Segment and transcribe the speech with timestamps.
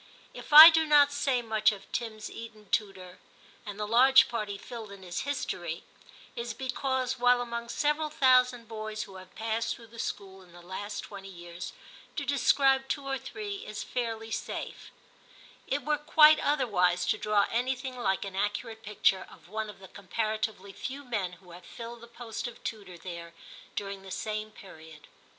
[0.33, 3.19] If I do not say much of Tim's Eton tutor,
[3.67, 5.83] and the large part he filled in his history,
[6.35, 10.53] it is because, while among several thousand boys who have passed through the school in
[10.53, 11.73] the last twenty years,
[12.15, 14.89] to describe two or three is fairly safe,
[15.67, 19.87] it were quite otherwise to draw anything like an accurate picture of one of the
[19.87, 23.35] comparatively few men who have filled the post of tutor there
[23.75, 25.07] during the same period.